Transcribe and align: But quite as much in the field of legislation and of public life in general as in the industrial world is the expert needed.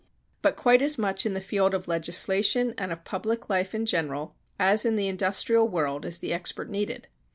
But 0.41 0.55
quite 0.55 0.81
as 0.81 0.97
much 0.97 1.27
in 1.27 1.35
the 1.35 1.39
field 1.39 1.75
of 1.75 1.87
legislation 1.87 2.73
and 2.75 2.91
of 2.91 3.03
public 3.05 3.51
life 3.51 3.75
in 3.75 3.85
general 3.85 4.35
as 4.57 4.83
in 4.83 4.95
the 4.95 5.07
industrial 5.07 5.67
world 5.67 6.05
is 6.05 6.17
the 6.17 6.33
expert 6.33 6.71
needed. 6.71 7.07